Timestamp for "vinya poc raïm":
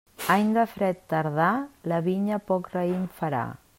2.07-3.05